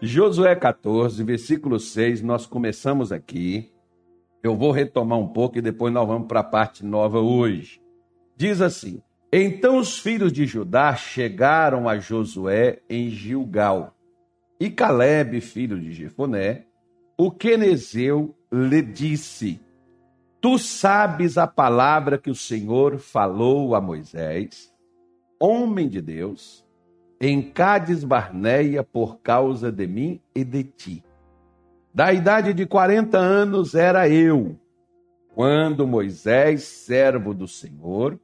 [0.00, 3.72] Josué 14, versículo 6, nós começamos aqui.
[4.44, 7.82] Eu vou retomar um pouco e depois nós vamos para a parte nova hoje.
[8.36, 13.92] Diz assim: Então os filhos de Judá chegaram a Josué em Gilgal.
[14.60, 16.66] E Caleb, filho de Jefoné,
[17.16, 19.60] o quenezeu, lhe disse:
[20.40, 24.72] Tu sabes a palavra que o Senhor falou a Moisés,
[25.40, 26.64] homem de Deus,
[27.20, 31.04] em Cádiz Barneia por causa de mim e de ti.
[31.92, 34.56] Da idade de 40 anos era eu,
[35.34, 38.18] quando Moisés, servo do Senhor,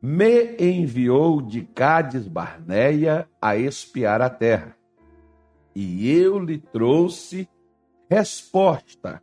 [0.00, 4.76] me enviou de Cádiz Barneia a espiar a terra.
[5.74, 7.48] E eu lhe trouxe
[8.08, 9.22] resposta,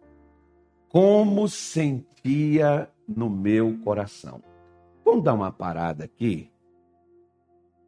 [0.89, 4.41] como sentia no meu coração.
[5.05, 6.52] Vamos dar uma parada aqui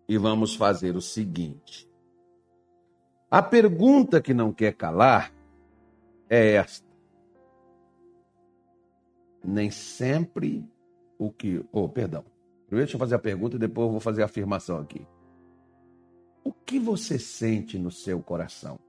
[0.07, 1.89] e vamos fazer o seguinte.
[3.29, 5.33] A pergunta que não quer calar
[6.29, 6.85] é esta.
[9.43, 10.67] Nem sempre
[11.17, 11.63] o que.
[11.71, 12.23] Oh, perdão.
[12.67, 15.07] Primeiro deixa eu fazer a pergunta e depois eu vou fazer a afirmação aqui.
[16.43, 18.79] O que você sente no seu coração?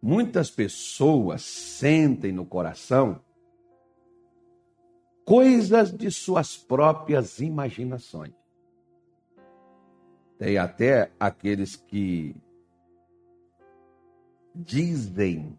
[0.00, 3.20] Muitas pessoas sentem no coração
[5.28, 8.32] coisas de suas próprias imaginações.
[10.38, 12.34] Tem até aqueles que
[14.54, 15.58] dizem: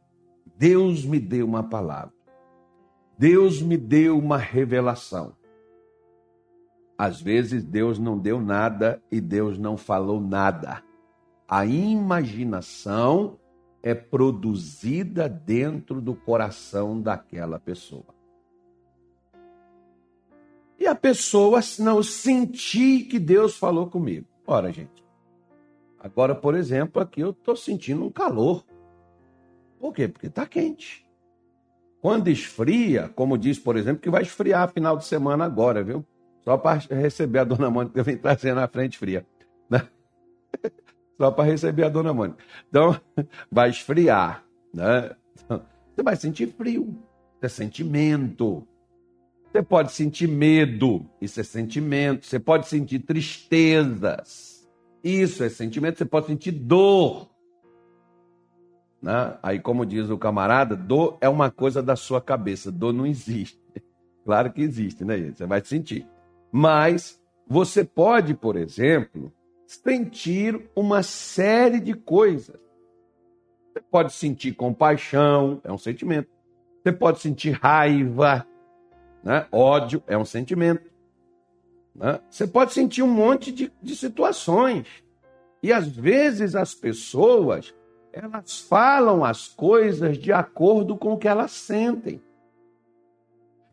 [0.57, 2.15] Deus me deu uma palavra,
[3.15, 5.37] Deus me deu uma revelação.
[6.97, 10.83] Às vezes Deus não deu nada e Deus não falou nada.
[11.47, 13.37] A imaginação
[13.83, 18.18] é produzida dentro do coração daquela pessoa
[20.79, 24.25] e a pessoa não sentir que Deus falou comigo.
[24.47, 25.03] Ora, gente,
[25.99, 28.65] agora, por exemplo, aqui eu estou sentindo um calor.
[29.79, 30.07] Por quê?
[30.07, 31.05] Porque está quente.
[32.01, 36.05] Quando esfria, como diz, por exemplo, que vai esfriar final de semana agora, viu?
[36.43, 39.25] Só para receber a dona Mônica vem trazendo na frente fria.
[39.69, 39.85] Né?
[41.17, 42.41] Só para receber a dona Mônica.
[42.69, 42.99] Então,
[43.51, 44.45] vai esfriar.
[44.73, 45.11] Né?
[45.47, 46.97] Você vai sentir frio.
[47.41, 48.65] É sentimento.
[49.51, 52.25] Você pode sentir medo, isso é sentimento.
[52.25, 54.69] Você pode sentir tristezas,
[55.03, 55.97] isso é sentimento.
[55.97, 57.29] Você pode sentir dor.
[59.01, 59.37] Né?
[59.41, 63.59] Aí, como diz o camarada, dor é uma coisa da sua cabeça, dor não existe.
[64.25, 65.31] Claro que existe, né?
[65.31, 66.05] Você vai sentir.
[66.51, 69.33] Mas você pode, por exemplo,
[69.65, 72.59] sentir uma série de coisas.
[73.73, 76.29] Você pode sentir compaixão, é um sentimento.
[76.83, 78.45] Você pode sentir raiva,
[79.23, 79.45] né?
[79.51, 80.89] Ódio é um sentimento.
[81.95, 82.19] Né?
[82.29, 84.87] Você pode sentir um monte de, de situações.
[85.61, 87.73] E às vezes as pessoas
[88.11, 92.21] elas falam as coisas de acordo com o que elas sentem.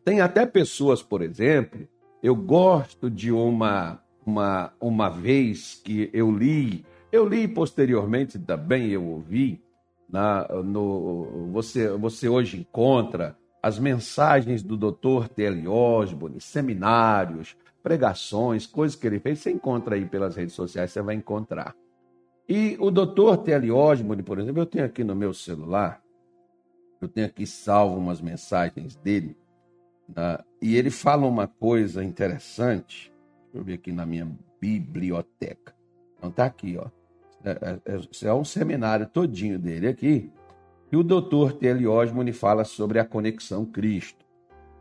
[0.05, 1.87] Tem até pessoas, por exemplo,
[2.21, 9.05] eu gosto de uma uma uma vez que eu li, eu li posteriormente também eu
[9.05, 9.61] ouvi
[10.09, 15.27] na no você você hoje encontra as mensagens do Dr.
[15.33, 15.67] T.L.
[15.67, 21.15] Osborne, seminários, pregações, coisas que ele fez, você encontra aí pelas redes sociais, você vai
[21.15, 21.75] encontrar.
[22.47, 23.37] E o Dr.
[23.43, 23.71] T.L.
[23.71, 26.01] Osborne, por exemplo, eu tenho aqui no meu celular,
[27.01, 29.37] eu tenho aqui salvo umas mensagens dele,
[30.07, 30.39] né?
[30.61, 33.13] e ele fala uma coisa interessante,
[33.43, 34.29] deixa eu ver aqui na minha
[34.59, 35.75] biblioteca.
[36.17, 36.87] Então tá aqui, ó.
[37.43, 40.31] É, é, é, é um seminário todinho dele aqui,
[40.91, 41.53] e o Dr.
[41.59, 44.25] Telly Osmond fala sobre a conexão Cristo.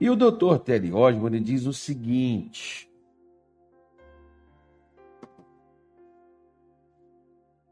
[0.00, 0.59] E o Dr.
[0.65, 2.91] Telly Osmond diz o seguinte: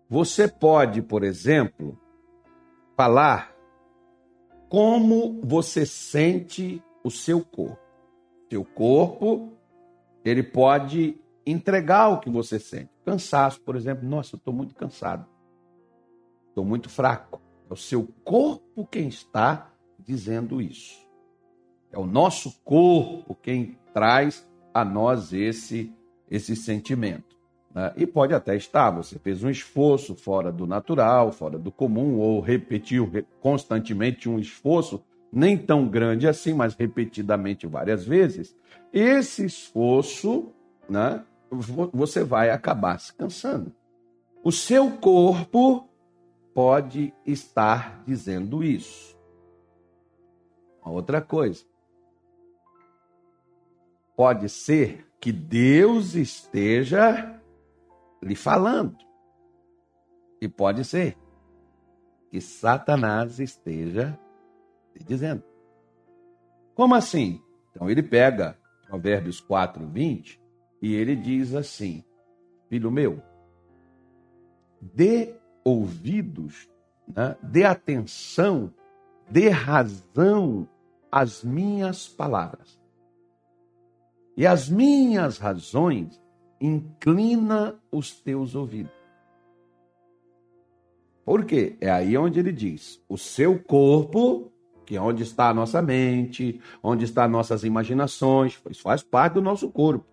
[0.08, 1.98] Você pode, por exemplo,
[2.96, 3.54] falar
[4.68, 7.78] como você sente o seu corpo.
[8.50, 9.52] Seu corpo,
[10.24, 12.90] ele pode entregar o que você sente.
[13.04, 14.08] Cansaço, por exemplo.
[14.08, 15.26] Nossa, eu estou muito cansado.
[16.48, 17.40] Estou muito fraco.
[17.68, 21.04] É o seu corpo quem está dizendo isso.
[21.92, 25.92] É o nosso corpo quem traz a nós esse,
[26.30, 27.36] esse sentimento.
[27.74, 27.92] Né?
[27.96, 32.40] E pode até estar, você fez um esforço fora do natural, fora do comum, ou
[32.40, 35.02] repetiu constantemente um esforço,
[35.32, 38.56] nem tão grande assim, mas repetidamente várias vezes.
[38.92, 40.52] Esse esforço,
[40.88, 41.24] né,
[41.92, 43.72] você vai acabar se cansando.
[44.42, 45.88] O seu corpo
[46.54, 49.18] pode estar dizendo isso.
[50.84, 51.64] outra coisa.
[54.16, 57.40] Pode ser que Deus esteja
[58.22, 58.96] lhe falando.
[60.40, 61.18] E pode ser
[62.30, 64.18] que Satanás esteja
[65.04, 65.42] dizendo.
[66.74, 67.42] Como assim?
[67.70, 70.40] Então ele pega Provérbios 4, 20
[70.80, 72.04] e ele diz assim:
[72.68, 73.22] Filho meu,
[74.80, 76.68] dê ouvidos,
[77.08, 77.36] né?
[77.42, 78.72] dê atenção,
[79.28, 80.68] dê razão
[81.10, 82.78] às minhas palavras.
[84.36, 86.20] E as minhas razões
[86.60, 88.92] inclina os teus ouvidos.
[91.24, 91.76] Por quê?
[91.80, 94.52] É aí onde ele diz: o seu corpo,
[94.84, 99.42] que é onde está a nossa mente, onde estão nossas imaginações, isso faz parte do
[99.42, 100.04] nosso corpo.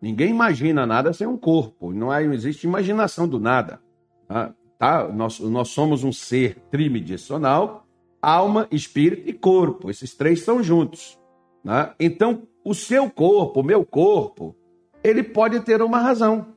[0.00, 3.80] Ninguém imagina nada sem um corpo, é, não existe imaginação do nada.
[4.28, 4.54] Tá?
[4.78, 5.08] tá?
[5.08, 7.86] Nós, nós somos um ser tridimensional,
[8.20, 9.90] alma, espírito e corpo.
[9.90, 11.18] Esses três são juntos.
[11.64, 11.92] Né?
[11.98, 14.54] Então, o seu corpo, o meu corpo,
[15.02, 16.54] ele pode ter uma razão.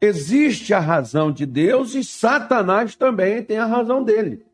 [0.00, 4.46] Existe a razão de Deus e Satanás também tem a razão dele.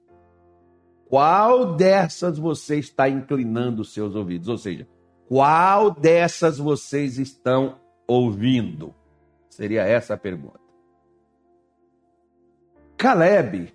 [1.07, 4.49] Qual dessas você está inclinando os seus ouvidos?
[4.49, 4.89] Ou seja,
[5.29, 7.77] qual dessas vocês estão
[8.07, 8.95] ouvindo?
[9.51, 10.64] Seria essa a pergunta.
[12.97, 13.75] Caleb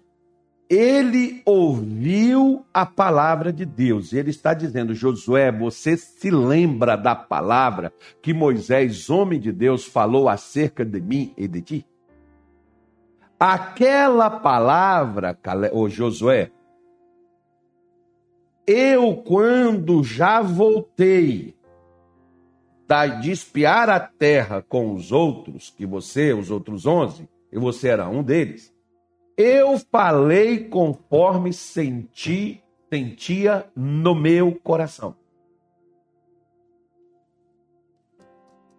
[0.69, 4.13] ele ouviu a palavra de Deus.
[4.13, 10.29] Ele está dizendo: Josué, você se lembra da palavra que Moisés, homem de Deus, falou
[10.29, 11.87] acerca de mim e de ti?
[13.39, 15.35] Aquela palavra,
[15.71, 16.51] ô Josué,
[18.67, 21.55] eu, quando já voltei
[23.21, 28.09] de espiar a terra com os outros, que você, os outros onze, e você era
[28.09, 28.73] um deles,
[29.41, 35.15] eu falei conforme senti, sentia no meu coração.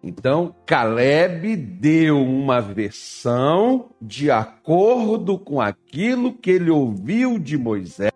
[0.03, 8.11] Então, Caleb deu uma versão de acordo com aquilo que ele ouviu de Moisés.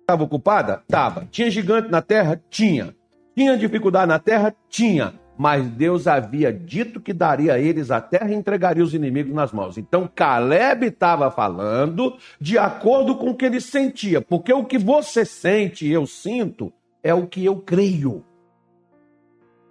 [0.00, 0.80] Estava ocupada?
[0.82, 1.26] Estava.
[1.30, 2.42] Tinha gigante na terra?
[2.48, 2.96] Tinha.
[3.36, 4.54] Tinha dificuldade na terra?
[4.66, 9.32] Tinha mas Deus havia dito que daria a eles a terra e entregaria os inimigos
[9.32, 9.78] nas mãos.
[9.78, 15.24] Então Caleb estava falando de acordo com o que ele sentia, porque o que você
[15.24, 16.70] sente e eu sinto
[17.02, 18.22] é o que eu creio.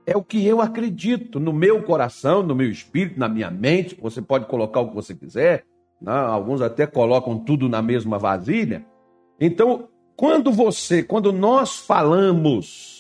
[0.08, 3.96] É o que eu acredito no meu coração, no meu espírito, na minha mente.
[4.02, 5.66] Você pode colocar o que você quiser,
[6.02, 6.12] né?
[6.12, 8.84] alguns até colocam tudo na mesma vasilha.
[9.40, 12.99] Então, quando você, quando nós falamos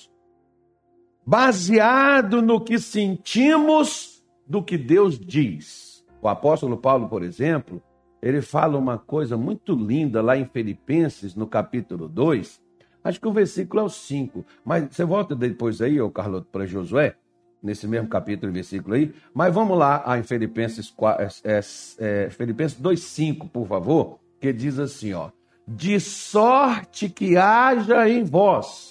[1.30, 6.04] baseado no que sentimos do que Deus diz.
[6.24, 7.80] O apóstolo Paulo, por exemplo,
[8.20, 12.60] ele fala uma coisa muito linda lá em Filipenses, no capítulo 2.
[13.04, 14.44] Acho que o versículo é o 5.
[14.66, 17.16] Mas você volta depois aí, ô Carlos, para Josué,
[17.62, 19.14] nesse mesmo capítulo e versículo aí.
[19.32, 21.60] Mas vamos lá em Filipenses, é, é,
[22.00, 25.30] é, Filipenses 2,5, por favor, que diz assim: ó.
[25.68, 28.88] De sorte que haja em vós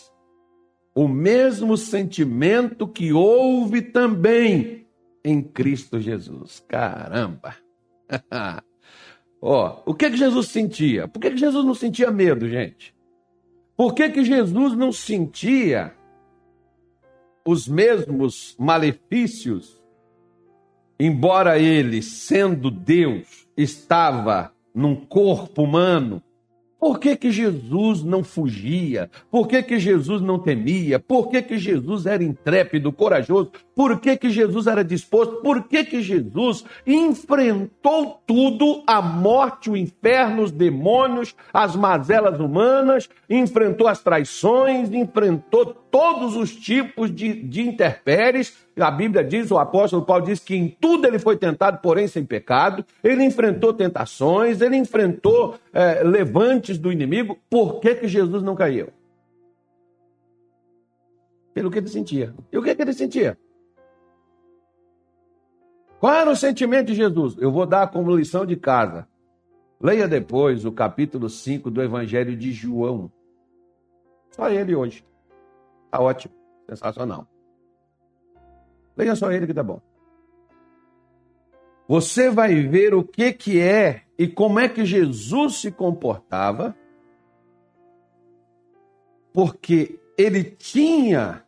[0.98, 4.84] o mesmo sentimento que houve também
[5.24, 6.60] em Cristo Jesus.
[6.66, 7.54] Caramba!
[9.40, 11.06] Ó, o que que Jesus sentia?
[11.06, 12.92] Por que, que Jesus não sentia medo, gente?
[13.76, 15.94] Por que, que Jesus não sentia
[17.46, 19.80] os mesmos malefícios,
[20.98, 26.20] embora ele, sendo Deus, estava num corpo humano,
[26.78, 29.10] por que, que Jesus não fugia?
[29.30, 30.98] Por que, que Jesus não temia?
[31.00, 33.50] Por que, que Jesus era intrépido, corajoso?
[33.78, 35.36] Por que, que Jesus era disposto?
[35.36, 43.08] Por que, que Jesus enfrentou tudo, a morte, o inferno, os demônios, as mazelas humanas,
[43.30, 47.76] enfrentou as traições, enfrentou todos os tipos de, de.
[48.80, 52.24] A Bíblia diz, o apóstolo Paulo diz que em tudo ele foi tentado, porém sem
[52.24, 52.84] pecado.
[53.00, 57.38] Ele enfrentou tentações, ele enfrentou é, levantes do inimigo.
[57.48, 58.88] Por que, que Jesus não caiu?
[61.54, 62.34] Pelo que ele sentia.
[62.50, 63.38] E o que, que ele sentia?
[66.00, 67.36] Qual era o sentimento de Jesus?
[67.38, 69.08] Eu vou dar como lição de casa.
[69.80, 73.10] Leia depois o capítulo 5 do Evangelho de João.
[74.30, 75.04] Só ele hoje.
[75.90, 76.34] Tá ótimo,
[76.68, 77.26] sensacional.
[78.96, 79.80] Leia só ele que tá bom.
[81.88, 86.76] Você vai ver o que que é e como é que Jesus se comportava,
[89.32, 91.44] porque ele tinha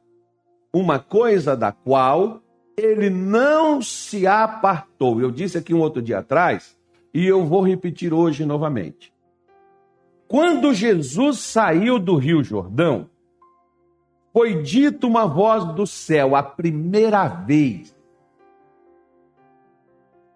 [0.73, 2.41] uma coisa da qual
[2.81, 5.21] ele não se apartou.
[5.21, 6.77] Eu disse aqui um outro dia atrás
[7.13, 9.13] e eu vou repetir hoje novamente.
[10.27, 13.09] Quando Jesus saiu do Rio Jordão,
[14.33, 17.95] foi dito uma voz do céu a primeira vez.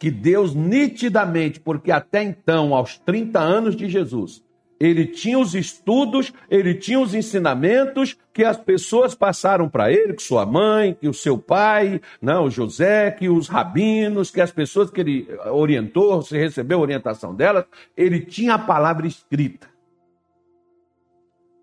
[0.04, 4.43] que Deus nitidamente, porque até então, aos 30 anos de Jesus,
[4.84, 10.22] ele tinha os estudos, ele tinha os ensinamentos que as pessoas passaram para ele, que
[10.22, 14.90] sua mãe, que o seu pai, não, o José, que os rabinos, que as pessoas
[14.90, 17.64] que ele orientou, se recebeu a orientação delas,
[17.96, 19.68] ele tinha a palavra escrita.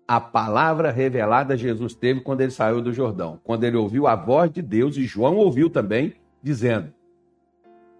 [0.08, 4.50] A palavra revelada Jesus teve quando ele saiu do Jordão, quando ele ouviu a voz
[4.50, 6.92] de Deus, e João ouviu também, dizendo: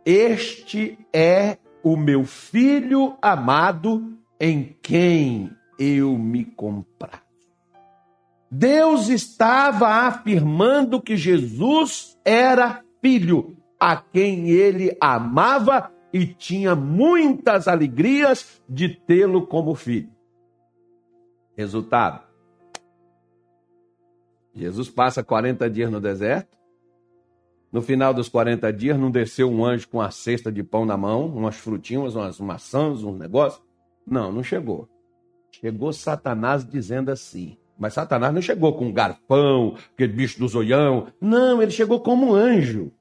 [0.05, 7.23] Este é o meu filho amado em quem eu me comprazo.
[8.51, 18.61] Deus estava afirmando que Jesus era filho, a quem ele amava e tinha muitas alegrias
[18.69, 20.11] de tê-lo como filho.
[21.57, 22.27] Resultado:
[24.53, 26.59] Jesus passa 40 dias no deserto.
[27.71, 30.97] No final dos 40 dias, não desceu um anjo com a cesta de pão na
[30.97, 33.63] mão, umas frutinhas, umas maçãs, um negócio.
[34.07, 34.89] Não, não chegou.
[35.51, 37.57] Chegou Satanás dizendo assim.
[37.79, 41.09] Mas Satanás não chegou com um garfão, aquele bicho do zoião.
[41.21, 42.93] Não, ele chegou como um anjo.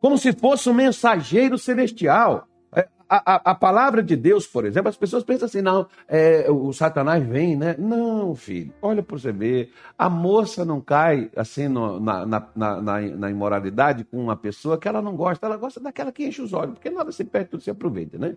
[0.00, 2.46] Como se fosse um mensageiro celestial.
[2.74, 6.50] É, a, a, a palavra de Deus, por exemplo, as pessoas pensam assim, não, é,
[6.50, 7.76] o Satanás vem, né?
[7.78, 9.72] Não, filho, olha para você ver.
[9.98, 14.88] A moça não cai assim no, na, na, na, na, imoralidade com uma pessoa que
[14.88, 17.62] ela não gosta, ela gosta daquela que enche os olhos, porque nada se perde, tudo
[17.62, 18.36] se aproveita, né?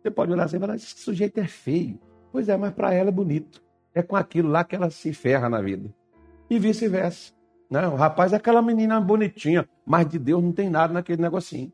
[0.00, 1.98] Você pode olhar assim e falar, esse sujeito é feio.
[2.32, 3.62] Pois é, mas para ela é bonito.
[3.94, 5.92] É com aquilo lá que ela se ferra na vida.
[6.48, 7.32] E vice-versa.
[7.70, 7.86] Né?
[7.86, 11.72] O rapaz é aquela menina bonitinha, mas de Deus não tem nada naquele negocinho.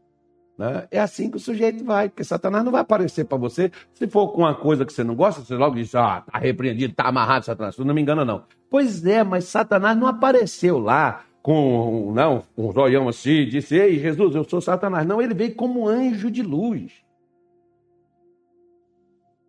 [0.59, 0.87] Né?
[0.91, 3.71] É assim que o sujeito vai, porque Satanás não vai aparecer para você.
[3.93, 6.95] Se for com uma coisa que você não gosta, você logo diz, ah, tá repreendido,
[6.95, 7.77] tá amarrado, Satanás.
[7.77, 8.45] Tu não me engana, não.
[8.71, 14.35] Pois é, mas Satanás não apareceu lá com não, um zoião assim, disse, ei, Jesus,
[14.35, 15.07] eu sou Satanás.
[15.07, 17.04] Não, ele veio como anjo de luz.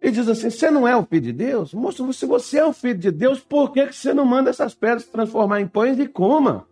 [0.05, 1.73] Ele diz assim: você não é o filho de Deus?
[1.73, 5.01] Moço, se você é o filho de Deus, por que você não manda essas pedras
[5.01, 6.67] se transformar em pães e coma?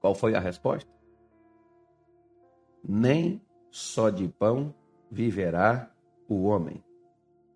[0.00, 0.90] Qual foi a resposta?
[2.82, 3.40] Nem
[3.70, 4.74] só de pão
[5.08, 5.88] viverá
[6.28, 6.82] o homem.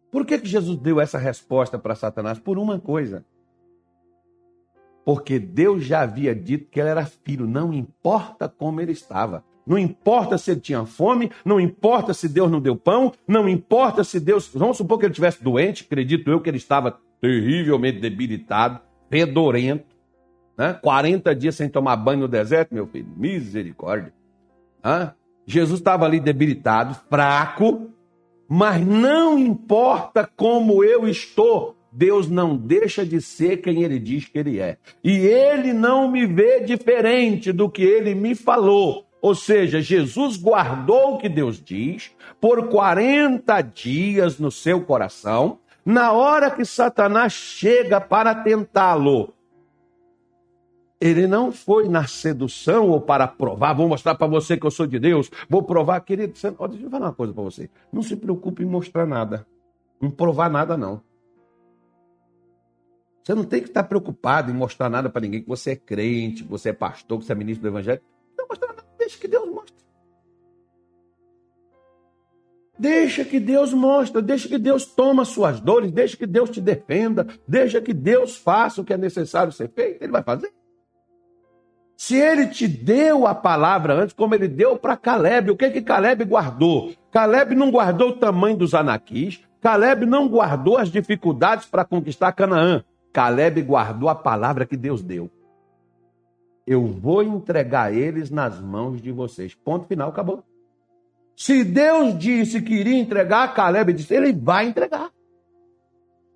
[0.09, 2.39] Por que, que Jesus deu essa resposta para Satanás?
[2.39, 3.25] Por uma coisa.
[5.05, 9.45] Porque Deus já havia dito que ele era filho, não importa como ele estava.
[9.71, 14.03] Não importa se ele tinha fome, não importa se Deus não deu pão, não importa
[14.03, 14.51] se Deus.
[14.53, 19.95] Vamos supor que ele estivesse doente, acredito eu que ele estava terrivelmente debilitado, fedorento,
[20.59, 20.73] né?
[20.73, 23.07] 40 dias sem tomar banho no deserto, meu filho.
[23.17, 24.13] Misericórdia.
[24.85, 25.15] Hã?
[25.47, 27.93] Jesus estava ali debilitado, fraco,
[28.49, 34.37] mas não importa como eu estou, Deus não deixa de ser quem ele diz que
[34.37, 34.79] ele é.
[35.05, 39.09] E ele não me vê diferente do que ele me falou.
[39.23, 42.11] Ou seja, Jesus guardou o que Deus diz
[42.41, 45.59] por 40 dias no seu coração.
[45.85, 49.35] Na hora que Satanás chega para tentá-lo,
[51.01, 54.87] ele não foi na sedução ou para provar, vou mostrar para você que eu sou
[54.87, 56.37] de Deus, vou provar, querido.
[56.37, 57.71] Você, ó, deixa eu falar uma coisa para você.
[57.91, 59.47] Não se preocupe em mostrar nada,
[60.01, 61.03] em provar nada, não.
[63.23, 66.43] Você não tem que estar preocupado em mostrar nada para ninguém que você é crente,
[66.43, 68.01] que você é pastor, que você é ministro do evangelho.
[69.11, 69.75] Deixa que Deus mostre.
[72.79, 77.27] Deixa que Deus mostre, deixa que Deus toma suas dores, deixa que Deus te defenda,
[77.47, 80.51] deixa que Deus faça o que é necessário ser feito, ele vai fazer.
[81.97, 85.83] Se ele te deu a palavra antes, como ele deu para Caleb, o que que
[85.83, 86.95] Caleb guardou?
[87.11, 92.83] Caleb não guardou o tamanho dos anaquis, Caleb não guardou as dificuldades para conquistar Canaã.
[93.13, 95.31] Caleb guardou a palavra que Deus deu
[96.71, 99.57] eu vou entregar eles nas mãos de vocês.
[99.57, 100.45] Ponto final, acabou.
[101.35, 105.11] Se Deus disse que iria entregar, Caleb disse, ele vai entregar.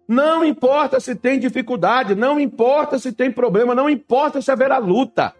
[0.09, 5.33] Não importa se tem dificuldade, não importa se tem problema, não importa se haverá luta.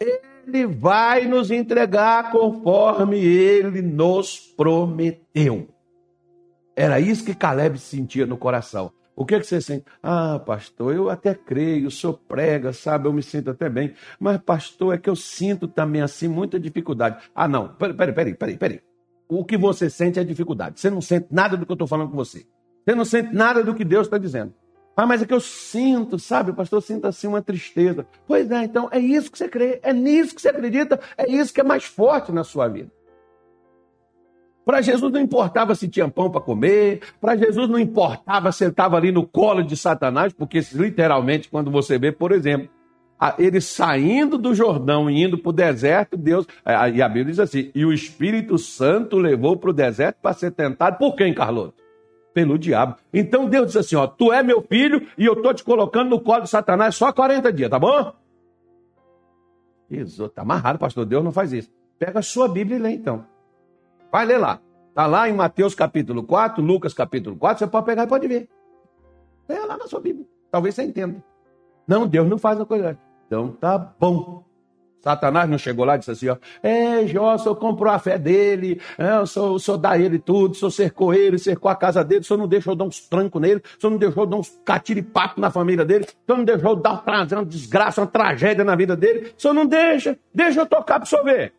[0.00, 5.68] Ele vai nos entregar conforme ele nos prometeu.
[6.74, 8.90] Era isso que Caleb sentia no coração.
[9.16, 9.86] O que, é que você sente?
[10.02, 13.94] Ah, pastor, eu até creio, senhor prega, sabe, eu me sinto até bem.
[14.20, 17.24] Mas, pastor, é que eu sinto também assim muita dificuldade.
[17.34, 18.56] Ah, não, peraí, peraí, peraí.
[18.58, 18.80] peraí.
[19.26, 20.78] O que você sente é dificuldade.
[20.78, 22.46] Você não sente nada do que eu estou falando com você.
[22.84, 24.52] Você não sente nada do que Deus está dizendo.
[24.94, 28.06] Ah, mas é que eu sinto, sabe, pastor, eu sinto assim uma tristeza.
[28.26, 31.52] Pois é, então é isso que você crê, é nisso que você acredita, é isso
[31.52, 32.90] que é mais forte na sua vida.
[34.66, 38.96] Para Jesus não importava se tinha pão para comer, para Jesus não importava se estava
[38.96, 42.68] ali no colo de Satanás, porque literalmente, quando você vê, por exemplo,
[43.38, 46.48] ele saindo do Jordão e indo para o deserto, Deus.
[46.92, 50.50] E a Bíblia diz assim: e o Espírito Santo levou para o deserto para ser
[50.50, 51.76] tentado por quem, Carloto?
[52.34, 52.96] Pelo diabo.
[53.14, 56.18] Então Deus disse assim: ó, tu é meu filho e eu estou te colocando no
[56.18, 58.12] colo de Satanás só 40 dias, tá bom?
[59.88, 61.06] Isso, tá amarrado, pastor.
[61.06, 61.70] Deus não faz isso.
[62.00, 63.35] Pega a sua Bíblia e lê então.
[64.16, 64.58] Vai ler lá.
[64.88, 68.48] Está lá em Mateus capítulo 4, Lucas capítulo 4, você pode pegar e pode ver.
[69.46, 70.24] Leia lá na sua Bíblia.
[70.50, 71.22] Talvez você entenda.
[71.86, 72.98] Não, Deus não faz a coisa.
[73.26, 74.42] Então tá bom.
[75.02, 78.18] Satanás não chegou lá e disse assim: ó, é, Jó, o senhor comprou a fé
[78.18, 81.76] dele, é, o, senhor, o senhor dá ele tudo, o senhor cercou ele, cercou a
[81.76, 84.36] casa dele, o senhor não deixou dar uns trancos nele, o senhor não deixou dar
[84.38, 88.74] uns catiripatos na família dele, o senhor não deixou dar uma desgraça, uma tragédia na
[88.74, 91.52] vida dele, o senhor não deixa, deixa eu tocar para o senhor ver.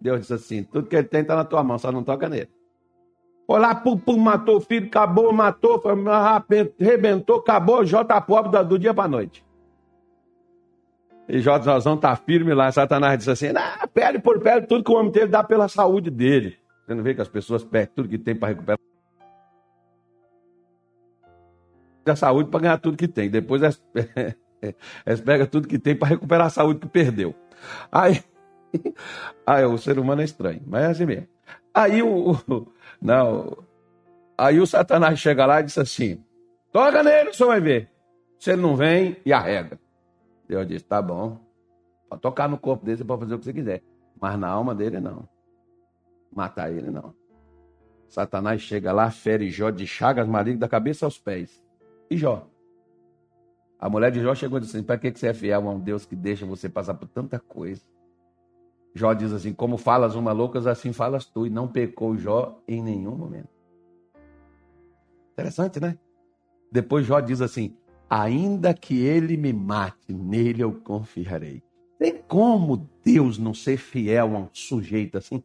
[0.00, 2.48] Deus disse assim: tudo que ele tem está na tua mão, só não toca nele.
[3.46, 5.82] Foi lá, pum, pum, matou o filho, acabou, matou,
[6.78, 9.42] arrebentou, acabou, Jó tá pobre do dia para noite.
[11.28, 12.70] E Jó Zozão tá firme lá.
[12.70, 15.68] Satanás diz assim: ah, pele por pele, tudo que o homem tem, ele dá pela
[15.68, 16.56] saúde dele.
[16.84, 18.78] Você não vê que as pessoas perdem tudo que tem para recuperar
[22.06, 23.28] a saúde para ganhar tudo que tem.
[23.28, 23.82] Depois elas,
[25.04, 27.34] elas pegam tudo que tem para recuperar a saúde que perdeu.
[27.92, 28.22] Aí,
[29.46, 31.28] aí o ser humano é estranho, mas é assim mesmo.
[31.72, 32.34] Aí o,
[33.00, 33.58] não,
[34.36, 36.22] aí o Satanás chega lá e diz assim:
[36.72, 37.90] toca nele, o senhor vai ver.
[38.38, 39.78] Se ele não vem, e arrega.
[40.48, 41.40] Deus disse: tá bom.
[42.08, 43.82] Pode tocar no corpo dele, você pode fazer o que você quiser.
[44.20, 45.28] Mas na alma dele, não.
[46.32, 47.14] Matar ele, não.
[48.08, 51.62] Satanás chega lá, fere Jó de chagas malignas da cabeça aos pés.
[52.10, 52.48] E Jó?
[53.78, 55.78] A mulher de Jó chegou e disse assim: para que você é fiel a um
[55.78, 57.82] Deus que deixa você passar por tanta coisa?
[58.94, 61.46] Jó diz assim: como falas uma loucas, assim falas tu.
[61.46, 63.48] E não pecou Jó em nenhum momento.
[65.32, 65.98] Interessante, né?
[66.70, 67.76] Depois Jó diz assim:
[68.08, 71.62] ainda que ele me mate, nele eu confiarei.
[71.98, 75.42] Tem como Deus não ser fiel a um sujeito assim?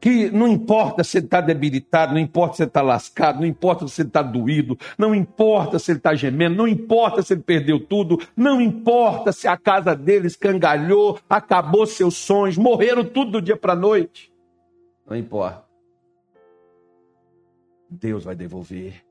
[0.00, 3.88] Que não importa se ele está debilitado, não importa se ele está lascado, não importa
[3.88, 7.80] se ele está doído, não importa se ele está gemendo, não importa se ele perdeu
[7.80, 13.56] tudo, não importa se a casa dele escangalhou, acabou seus sonhos, morreram tudo do dia
[13.56, 14.32] para a noite.
[15.06, 15.64] Não importa.
[17.90, 19.03] Deus vai devolver.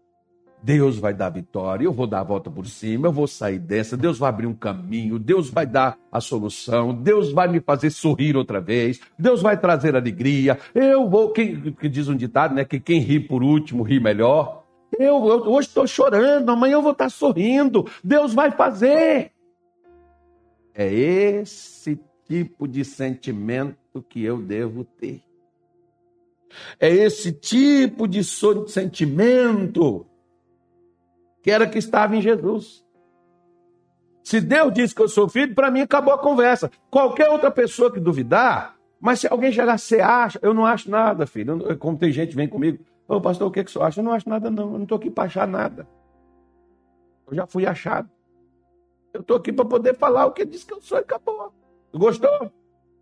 [0.63, 3.97] Deus vai dar vitória, eu vou dar a volta por cima, eu vou sair dessa,
[3.97, 8.37] Deus vai abrir um caminho, Deus vai dar a solução, Deus vai me fazer sorrir
[8.37, 10.57] outra vez, Deus vai trazer alegria.
[10.73, 14.63] Eu vou, quem, que diz um ditado, né, que quem ri por último ri melhor.
[14.97, 17.85] Eu, eu hoje estou chorando, amanhã eu vou estar sorrindo.
[18.01, 19.31] Deus vai fazer.
[20.73, 25.21] É esse tipo de sentimento que eu devo ter.
[26.79, 30.05] É esse tipo de sentimento
[31.43, 32.83] que era que estava em Jesus.
[34.23, 36.71] Se Deus disse que eu sou filho, para mim acabou a conversa.
[36.89, 40.39] Qualquer outra pessoa que duvidar, mas se alguém chegar, você acha?
[40.41, 41.77] Eu não acho nada, filho.
[41.77, 43.99] como tem gente que vem comigo, ô pastor, o que, que você acha?
[43.99, 44.71] Eu não acho nada, não.
[44.71, 45.85] Eu não estou aqui para achar nada.
[47.27, 48.09] Eu já fui achado.
[49.13, 51.53] Eu estou aqui para poder falar o que disse que eu sou e acabou.
[51.93, 52.49] Gostou?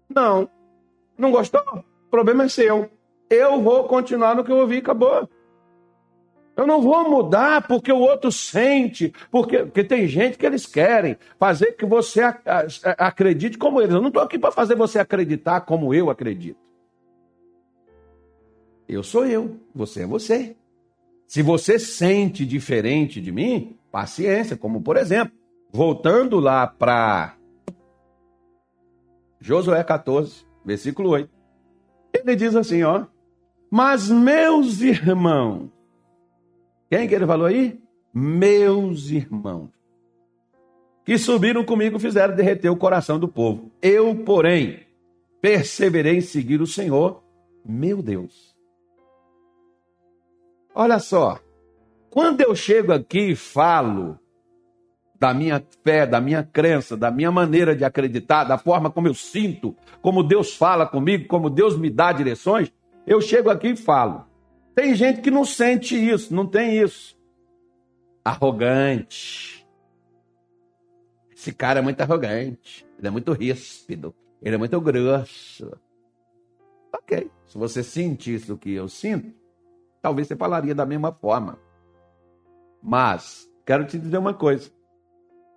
[0.10, 0.49] Não.
[1.15, 1.62] Não gostou?
[1.62, 2.89] O problema é seu.
[3.30, 5.30] Eu vou continuar no que eu ouvi e acabou.
[6.55, 11.17] Eu não vou mudar porque o outro sente, porque, porque tem gente que eles querem
[11.39, 12.21] fazer que você
[12.97, 13.93] acredite como eles.
[13.93, 16.59] Eu não estou aqui para fazer você acreditar como eu acredito.
[18.87, 20.55] Eu sou eu, você é você.
[21.25, 25.33] Se você sente diferente de mim, paciência, como por exemplo,
[25.71, 27.37] voltando lá para
[29.39, 31.29] Josué 14, versículo 8.
[32.13, 33.05] Ele diz assim, ó:
[33.71, 35.69] "Mas meus irmãos,
[36.91, 37.82] quem que ele falou aí?
[38.13, 39.69] Meus irmãos.
[41.06, 43.71] Que subiram comigo fizeram derreter o coração do povo.
[43.82, 44.82] Eu, porém,
[45.41, 47.23] perseverei em seguir o Senhor,
[47.63, 48.54] meu Deus.
[50.75, 51.39] Olha só,
[52.10, 54.19] quando eu chego aqui e falo
[55.17, 59.13] da minha fé, da minha crença, da minha maneira de acreditar, da forma como eu
[59.13, 62.69] sinto, como Deus fala comigo, como Deus me dá direções,
[63.08, 64.30] eu chego aqui e falo.
[64.73, 67.17] Tem gente que não sente isso, não tem isso.
[68.23, 69.67] Arrogante.
[71.36, 72.88] Esse cara é muito arrogante.
[72.97, 74.15] Ele é muito ríspido.
[74.41, 75.71] Ele é muito grosso.
[76.93, 77.29] Ok.
[77.45, 79.34] Se você sentisse o que eu sinto,
[80.01, 81.60] talvez você falaria da mesma forma.
[82.81, 84.71] Mas, quero te dizer uma coisa.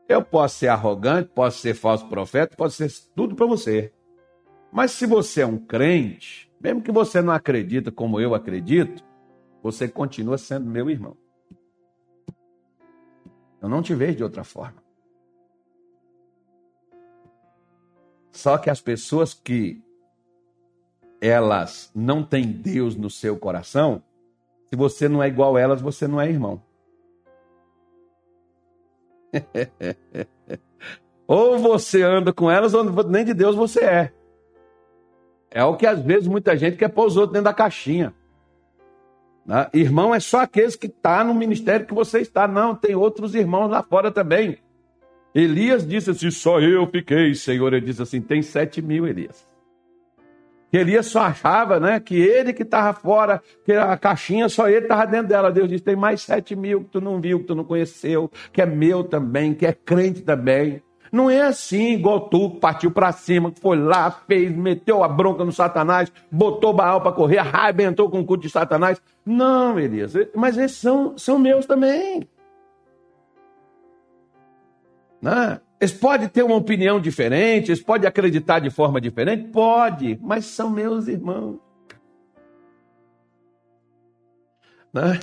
[0.09, 3.93] Eu posso ser arrogante, posso ser falso profeta, posso ser tudo para você.
[4.73, 9.05] Mas se você é um crente, mesmo que você não acredita como eu acredito,
[9.63, 11.15] você continua sendo meu irmão.
[13.61, 14.83] Eu não te vejo de outra forma.
[18.33, 19.83] Só que as pessoas que
[21.21, 24.03] elas não têm Deus no seu coração,
[24.71, 26.63] se você não é igual a elas, você não é irmão.
[31.29, 34.24] ou você anda com elas, ou nem de Deus você é.
[35.55, 38.13] É o que às vezes muita gente quer pôr os outros dentro da caixinha.
[39.47, 39.69] Né?
[39.73, 42.49] Irmão é só aqueles que estão tá no ministério que você está.
[42.49, 44.59] Não, tem outros irmãos lá fora também.
[45.33, 47.73] Elias disse assim: só eu fiquei, Senhor.
[47.73, 49.47] Ele disse assim: tem sete mil, Elias.
[50.73, 55.07] Elias só achava né, que ele que estava fora, que a caixinha, só ele estava
[55.07, 55.53] dentro dela.
[55.53, 58.61] Deus disse: tem mais sete mil que tu não viu, que tu não conheceu, que
[58.61, 60.83] é meu também, que é crente também.
[61.15, 65.53] Não é assim, igual tu, partiu para cima, foi lá, fez, meteu a bronca no
[65.53, 69.01] Satanás, botou Baal para correr, arrebentou com o culto de Satanás.
[69.25, 72.29] Não, Elias, mas esses são, são meus também.
[75.23, 75.61] Né?
[75.81, 79.53] Eles podem ter uma opinião diferente, eles podem acreditar de forma diferente?
[79.53, 81.64] Pode, mas são meus irmãos.
[84.95, 85.19] Né?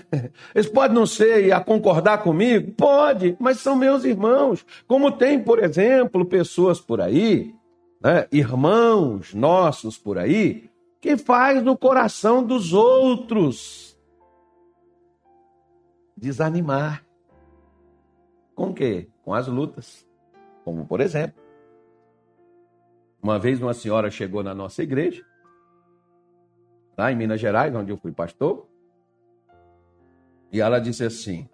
[0.54, 2.74] Eles podem não ser e a concordar comigo?
[2.74, 4.66] Pode, mas são meus irmãos.
[4.86, 7.56] Como tem, por exemplo, pessoas por aí,
[8.02, 8.28] né?
[8.34, 13.98] irmãos nossos por aí, que faz no coração dos outros
[16.18, 17.06] desanimar.
[18.54, 19.08] Com o quê?
[19.24, 20.06] Com as lutas.
[20.66, 21.42] Como, por exemplo,
[23.24, 25.26] uma vez uma senhora chegou na nossa igreja,
[26.98, 28.68] lá em Minas Gerais, onde eu fui pastor,
[30.52, 31.48] e ela disse assim: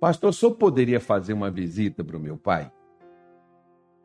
[0.00, 2.70] Pastor, senhor poderia fazer uma visita para o meu pai?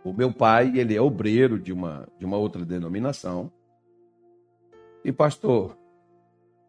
[0.03, 3.51] O meu pai, ele é obreiro de uma, de uma outra denominação.
[5.03, 5.77] E, pastor,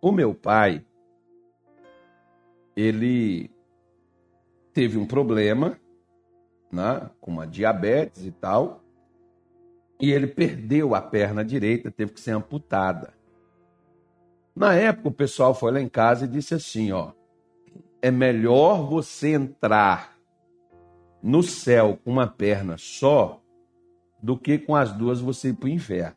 [0.01, 0.85] o meu pai,
[2.75, 3.51] ele
[4.73, 5.79] teve um problema,
[6.73, 8.83] né, com uma diabetes e tal,
[10.01, 13.13] e ele perdeu a perna direita, teve que ser amputada.
[14.55, 17.13] Na época, o pessoal foi lá em casa e disse assim: ó,
[18.03, 20.17] é melhor você entrar
[21.23, 23.43] no céu com uma perna só
[24.23, 26.17] do que com as duas você ir para o inferno.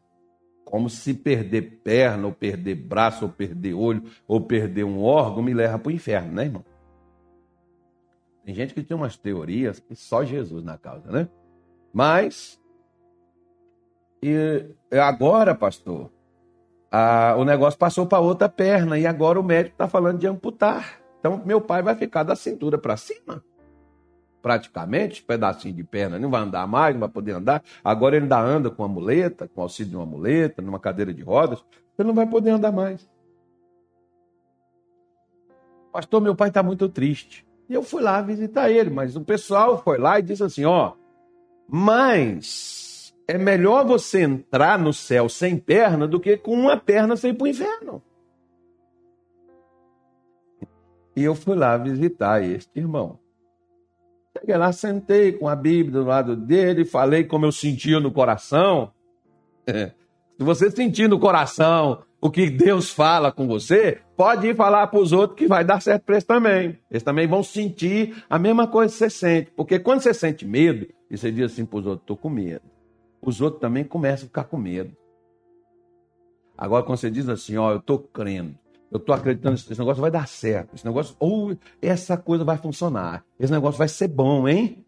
[0.66, 5.54] Como se perder perna, ou perder braço, ou perder olho, ou perder um órgão me
[5.54, 6.66] leva para o inferno, né, irmão?
[8.44, 11.30] Tem gente que tem umas teorias que só Jesus na causa, né?
[11.94, 12.60] Mas,
[14.22, 16.12] e agora, pastor,
[16.96, 21.02] a, o negócio passou para outra perna e agora o médico está falando de amputar.
[21.20, 23.44] Então, meu pai vai ficar da cintura para cima.
[24.44, 27.64] Praticamente, pedacinho de perna, não vai andar mais, não vai poder andar.
[27.84, 31.24] Agora ele ainda anda com uma muleta, com auxílio de uma muleta, numa cadeira de
[31.24, 31.66] rodas.
[31.98, 33.10] Ele não vai poder andar mais.
[35.92, 37.44] Pastor, meu pai está muito triste.
[37.68, 40.94] E eu fui lá visitar ele, mas o pessoal foi lá e disse assim: ó,
[41.68, 42.83] mas
[43.28, 47.34] é melhor você entrar no céu sem perna do que com uma perna sem ir
[47.34, 48.02] para o inferno.
[51.16, 53.20] E eu fui lá visitar este irmão.
[54.38, 58.92] Cheguei lá, sentei com a Bíblia do lado dele, falei como eu sentia no coração.
[59.68, 65.00] Se você sentir no coração o que Deus fala com você, pode ir falar para
[65.00, 66.80] os outros que vai dar certo para eles também.
[66.90, 69.52] Eles também vão sentir a mesma coisa que você sente.
[69.56, 72.73] Porque quando você sente medo, e você diz assim para os outros, estou com medo
[73.26, 74.96] os outros também começam a ficar com medo.
[76.58, 78.58] Agora, quando você diz assim, ó, eu estou crendo,
[78.92, 82.58] eu estou acreditando que esse negócio vai dar certo, esse negócio, ou essa coisa vai
[82.58, 84.86] funcionar, esse negócio vai ser bom, hein?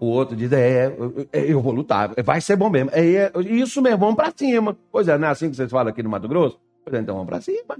[0.00, 0.92] O outro diz, é,
[1.32, 2.90] é eu vou lutar, vai ser bom mesmo.
[2.92, 4.76] É, é isso mesmo, vamos para cima.
[4.90, 6.58] Pois é, não é assim que vocês falam aqui no Mato Grosso?
[6.82, 7.78] Pois é, então vamos para cima.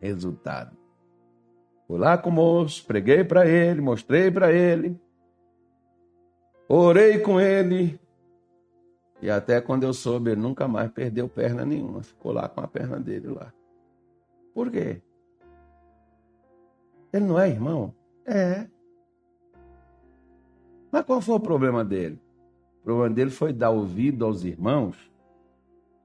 [0.00, 0.74] Resultado.
[1.86, 4.98] Fui lá com o moço, preguei para ele, mostrei para ele,
[6.66, 8.00] orei com ele,
[9.24, 12.02] e até quando eu soube, ele nunca mais perdeu perna nenhuma.
[12.02, 13.50] Ficou lá com a perna dele lá.
[14.52, 15.00] Por quê?
[17.10, 17.94] Ele não é irmão?
[18.26, 18.66] É.
[20.92, 22.20] Mas qual foi o problema dele?
[22.82, 25.10] O problema dele foi dar ouvido aos irmãos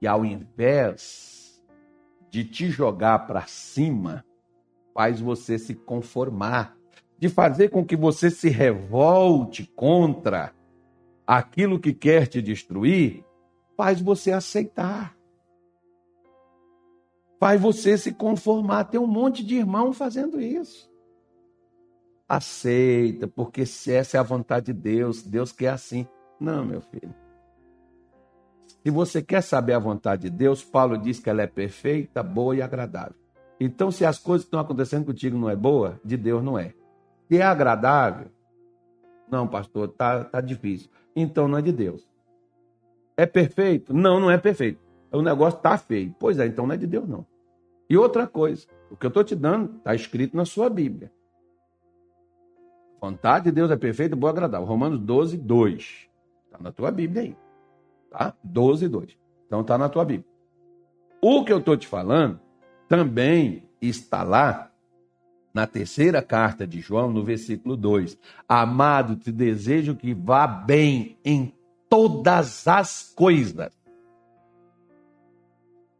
[0.00, 1.62] e ao invés
[2.30, 4.24] de te jogar para cima,
[4.94, 6.74] faz você se conformar,
[7.18, 10.54] de fazer com que você se revolte contra
[11.30, 13.24] aquilo que quer te destruir,
[13.76, 15.16] faz você aceitar.
[17.38, 18.86] Faz você se conformar.
[18.86, 20.90] Tem um monte de irmão fazendo isso.
[22.28, 26.04] Aceita, porque se essa é a vontade de Deus, Deus quer assim.
[26.40, 27.14] Não, meu filho.
[28.82, 32.56] Se você quer saber a vontade de Deus, Paulo diz que ela é perfeita, boa
[32.56, 33.14] e agradável.
[33.60, 36.74] Então, se as coisas que estão acontecendo contigo não é boa, de Deus não é.
[37.28, 38.32] Se é agradável,
[39.30, 42.08] não, pastor, tá, tá difícil então não é de Deus.
[43.16, 43.92] É perfeito?
[43.92, 44.80] Não, não é perfeito.
[45.12, 46.14] O negócio está feio.
[46.18, 47.26] Pois é, então não é de Deus, não.
[47.88, 51.12] E outra coisa, o que eu estou te dando está escrito na sua Bíblia.
[53.00, 54.66] A vontade de Deus é perfeita, boa agradável.
[54.66, 56.08] Romanos 12, 2.
[56.46, 57.36] Está na tua Bíblia aí.
[58.10, 58.34] Tá?
[58.44, 59.18] 12, 2.
[59.46, 60.30] Então está na tua Bíblia.
[61.20, 62.40] O que eu estou te falando
[62.88, 64.69] também está lá
[65.52, 68.18] na terceira carta de João, no versículo 2.
[68.48, 71.52] Amado, te desejo que vá bem em
[71.88, 73.72] todas as coisas.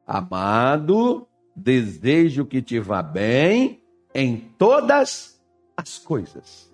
[0.06, 3.80] Amado, desejo que te vá bem
[4.14, 5.40] em todas
[5.76, 6.70] as coisas.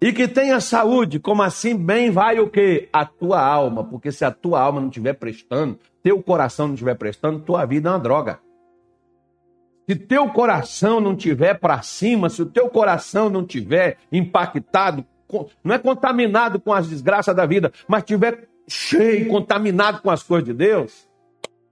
[0.00, 2.88] E que tenha saúde, como assim bem vai o quê?
[2.92, 6.94] A tua alma, porque se a tua alma não estiver prestando, teu coração não estiver
[6.94, 8.40] prestando, tua vida é uma droga.
[9.90, 15.04] Se teu coração não tiver para cima, se o teu coração não tiver impactado,
[15.64, 20.46] não é contaminado com as desgraças da vida, mas tiver cheio, contaminado com as coisas
[20.46, 21.08] de Deus,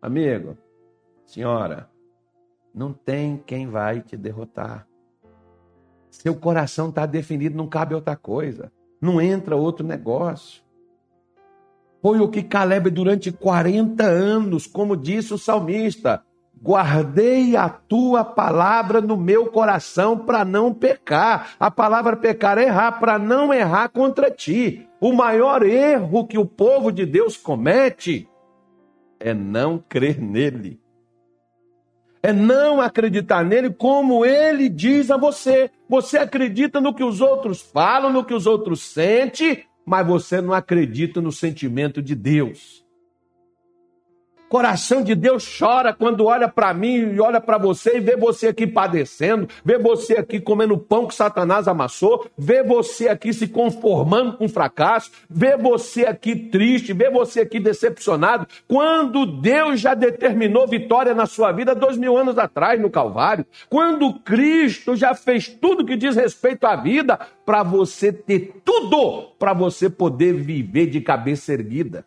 [0.02, 0.58] amigo,
[1.24, 1.88] senhora,
[2.74, 4.84] não tem quem vai te derrotar.
[6.10, 8.72] Seu coração está definido, não cabe outra coisa.
[9.00, 10.60] Não entra outro negócio.
[12.02, 16.24] Foi o que Caleb durante 40 anos, como disse o salmista,
[16.60, 21.52] Guardei a tua palavra no meu coração para não pecar.
[21.58, 24.88] A palavra pecar é errar, para não errar contra ti.
[25.00, 28.28] O maior erro que o povo de Deus comete
[29.20, 30.80] é não crer nele.
[32.20, 35.70] É não acreditar nele como ele diz a você.
[35.88, 40.52] Você acredita no que os outros falam, no que os outros sentem, mas você não
[40.52, 42.84] acredita no sentimento de Deus.
[44.48, 48.48] Coração de Deus chora quando olha para mim e olha para você e vê você
[48.48, 54.38] aqui padecendo, vê você aqui comendo pão que Satanás amassou, vê você aqui se conformando
[54.38, 61.14] com fracasso, vê você aqui triste, vê você aqui decepcionado, quando Deus já determinou vitória
[61.14, 65.96] na sua vida dois mil anos atrás no Calvário, quando Cristo já fez tudo que
[65.96, 72.06] diz respeito à vida para você ter tudo para você poder viver de cabeça erguida.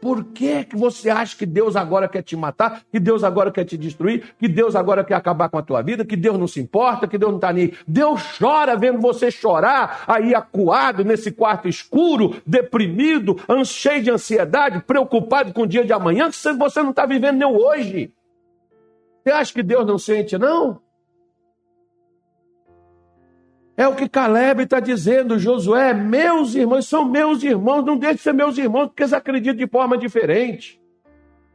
[0.00, 3.64] Por que, que você acha que Deus agora quer te matar, que Deus agora quer
[3.64, 6.60] te destruir, que Deus agora quer acabar com a tua vida, que Deus não se
[6.60, 7.72] importa, que Deus não está nem.
[7.86, 15.52] Deus chora vendo você chorar, aí acuado nesse quarto escuro, deprimido, cheio de ansiedade, preocupado
[15.52, 18.12] com o dia de amanhã, que você não está vivendo nem hoje.
[19.22, 20.80] Você acha que Deus não sente, não?
[23.78, 28.22] É o que Caleb está dizendo, Josué, meus irmãos, são meus irmãos, não deixe de
[28.22, 30.82] ser meus irmãos, porque eles acreditam de forma diferente.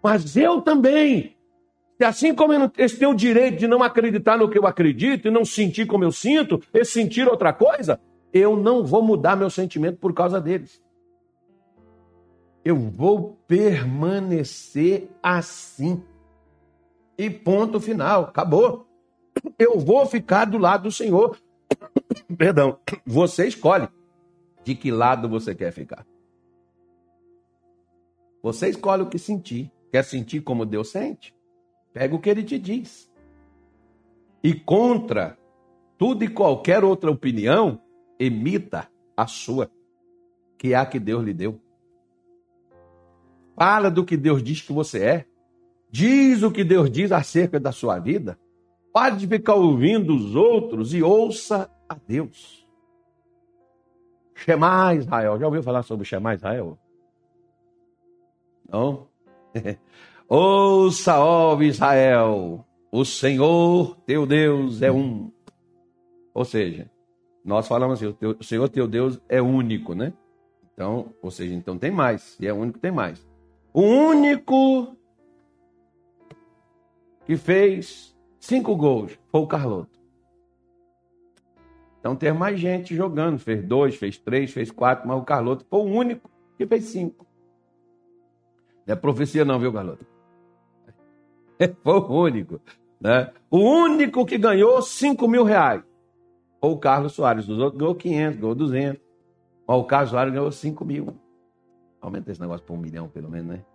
[0.01, 1.35] Mas eu também.
[1.99, 5.31] E assim como eles têm o direito de não acreditar no que eu acredito e
[5.31, 7.99] não sentir como eu sinto, e sentir outra coisa,
[8.31, 10.81] eu não vou mudar meu sentimento por causa deles.
[12.63, 16.01] Eu vou permanecer assim.
[17.17, 18.87] E ponto final, acabou.
[19.59, 21.37] Eu vou ficar do lado do Senhor,
[22.37, 23.87] Perdão, você escolhe
[24.63, 26.05] de que lado você quer ficar.
[28.41, 29.71] Você escolhe o que sentir.
[29.91, 31.35] Quer sentir como Deus sente?
[31.93, 33.11] Pega o que ele te diz.
[34.43, 35.37] E contra
[35.97, 37.79] tudo e qualquer outra opinião,
[38.19, 39.71] emita a sua,
[40.57, 41.61] que é a que Deus lhe deu.
[43.55, 45.25] Fala do que Deus diz que você é.
[45.89, 48.37] Diz o que Deus diz acerca da sua vida.
[48.91, 52.67] Pare de ficar ouvindo os outros e ouça a Deus.
[54.35, 55.39] Shema Israel.
[55.39, 56.77] Já ouviu falar sobre Shema Israel?
[58.69, 59.07] Não?
[60.27, 65.31] Ouça, ó Israel, o Senhor teu Deus é um.
[66.33, 66.89] Ou seja,
[67.45, 70.13] nós falamos assim, o, teu, o Senhor teu Deus é único, né?
[70.73, 72.21] Então, ou seja, então tem mais.
[72.21, 73.25] Se é único, tem mais.
[73.71, 74.95] O único
[77.25, 80.02] que fez cinco gols foi o Carloto.
[82.03, 83.39] Então tem mais gente jogando.
[83.39, 87.25] Fez dois, fez três, fez quatro, mas o Carloto foi o único que fez cinco.
[88.85, 90.05] Não é profecia não, viu, Carloto?
[91.81, 92.59] Foi o único.
[92.99, 93.31] Né?
[93.49, 95.81] O único que ganhou cinco mil reais.
[96.59, 97.47] Foi o Carlos Soares.
[97.47, 99.01] Os outros ganhou 500, ganhou 200.
[99.65, 101.15] Mas o Carlos Soares ganhou cinco mil.
[102.01, 103.65] Aumenta esse negócio para um milhão, pelo menos, né?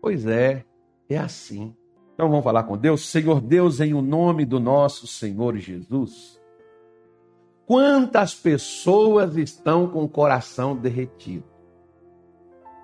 [0.00, 0.64] Pois é,
[1.08, 1.74] é assim.
[2.14, 3.10] Então vamos falar com Deus.
[3.10, 6.40] Senhor Deus, em o nome do nosso Senhor Jesus.
[7.66, 11.44] Quantas pessoas estão com o coração derretido?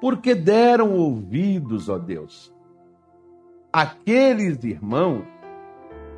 [0.01, 2.53] Porque deram ouvidos, ó Deus,
[3.71, 5.25] aqueles irmãos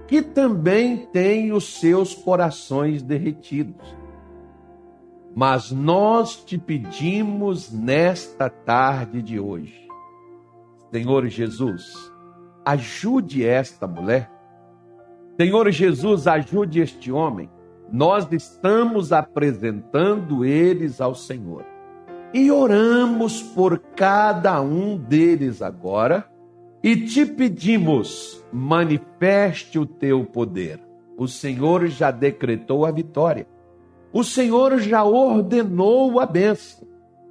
[0.06, 3.96] que também têm os seus corações derretidos.
[5.34, 9.88] Mas nós te pedimos nesta tarde de hoje,
[10.92, 12.12] Senhor Jesus,
[12.64, 14.30] ajude esta mulher.
[15.40, 17.50] Senhor Jesus, ajude este homem.
[17.92, 21.66] Nós estamos apresentando eles ao Senhor.
[22.32, 26.26] E oramos por cada um deles agora
[26.82, 30.80] e te pedimos, manifeste o teu poder.
[31.16, 33.46] O Senhor já decretou a vitória.
[34.12, 36.88] O Senhor já ordenou a bênção.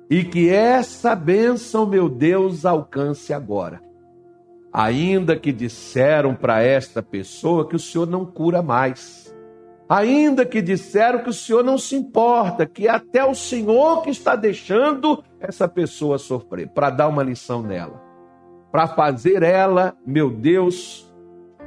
[0.09, 3.81] E que essa bênção, meu Deus, alcance agora.
[4.71, 9.20] Ainda que disseram para esta pessoa que o Senhor não cura mais.
[9.91, 14.09] Ainda que disseram que o Senhor não se importa, que é até o Senhor que
[14.09, 18.11] está deixando essa pessoa sofrer, para dar uma lição nela
[18.71, 21.11] para fazer ela, meu Deus,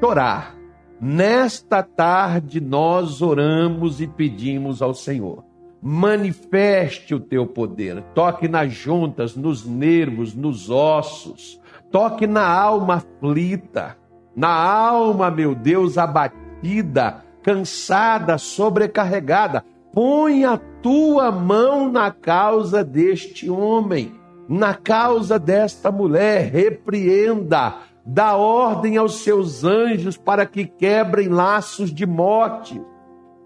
[0.00, 0.56] chorar.
[1.00, 5.44] Nesta tarde nós oramos e pedimos ao Senhor.
[5.82, 11.60] Manifeste o teu poder, toque nas juntas, nos nervos, nos ossos,
[11.90, 13.98] toque na alma aflita,
[14.34, 19.64] na alma, meu Deus, abatida, cansada, sobrecarregada.
[19.92, 28.96] Põe a tua mão na causa deste homem na causa desta mulher, repreenda, dá ordem
[28.96, 32.80] aos seus anjos para que quebrem laços de morte,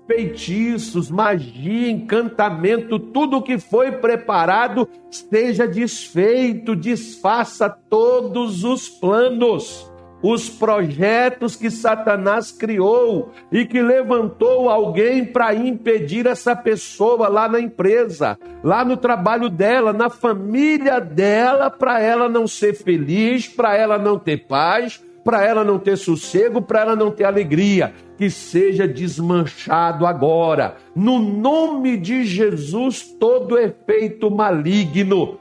[0.07, 9.91] feitiços, magia, encantamento, tudo o que foi preparado seja desfeito, desfaça todos os planos
[10.23, 17.61] os projetos que Satanás criou e que levantou alguém para impedir essa pessoa lá na
[17.61, 23.99] empresa, lá no trabalho dela, na família dela, para ela não ser feliz, para ela
[23.99, 27.93] não ter paz, para ela não ter sossego, para ela não ter alegria.
[28.17, 35.39] Que seja desmanchado agora, no nome de Jesus, todo efeito maligno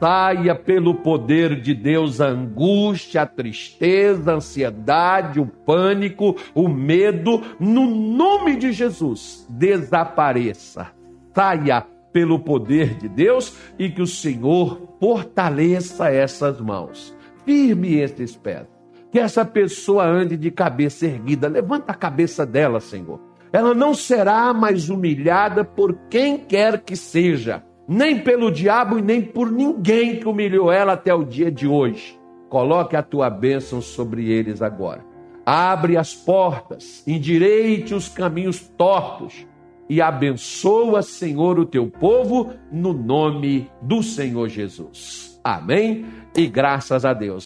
[0.00, 7.40] Saia pelo poder de Deus a angústia, a tristeza, a ansiedade, o pânico, o medo,
[7.60, 10.88] no nome de Jesus, desapareça.
[11.32, 17.16] Saia pelo poder de Deus e que o Senhor fortaleça essas mãos.
[17.44, 18.66] Firme esses pés.
[19.12, 21.46] Que essa pessoa ande de cabeça erguida.
[21.46, 23.20] Levanta a cabeça dela, Senhor.
[23.52, 29.20] Ela não será mais humilhada por quem quer que seja nem pelo diabo e nem
[29.20, 32.16] por ninguém que humilhou ela até o dia de hoje.
[32.48, 35.04] Coloque a tua bênção sobre eles agora.
[35.44, 39.44] Abre as portas, endireite os caminhos tortos
[39.88, 45.40] e abençoa, Senhor, o teu povo no nome do Senhor Jesus.
[45.42, 47.38] Amém e graças a Deus.